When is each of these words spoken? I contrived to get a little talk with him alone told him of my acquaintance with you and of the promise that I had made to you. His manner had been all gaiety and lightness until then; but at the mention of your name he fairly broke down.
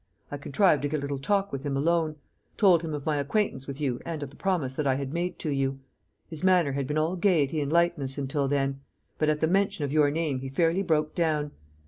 I 0.31 0.37
contrived 0.37 0.81
to 0.81 0.87
get 0.87 0.97
a 0.97 1.01
little 1.01 1.19
talk 1.19 1.51
with 1.51 1.61
him 1.61 1.77
alone 1.77 2.15
told 2.57 2.81
him 2.81 2.95
of 2.95 3.05
my 3.05 3.17
acquaintance 3.17 3.67
with 3.67 3.79
you 3.79 3.99
and 4.03 4.23
of 4.23 4.31
the 4.31 4.35
promise 4.35 4.73
that 4.73 4.87
I 4.87 4.95
had 4.95 5.13
made 5.13 5.37
to 5.37 5.51
you. 5.51 5.79
His 6.27 6.43
manner 6.43 6.71
had 6.71 6.87
been 6.87 6.97
all 6.97 7.15
gaiety 7.15 7.61
and 7.61 7.71
lightness 7.71 8.17
until 8.17 8.47
then; 8.47 8.81
but 9.19 9.29
at 9.29 9.41
the 9.41 9.47
mention 9.47 9.85
of 9.85 9.93
your 9.93 10.09
name 10.09 10.39
he 10.39 10.49
fairly 10.49 10.81
broke 10.81 11.13
down. 11.13 11.51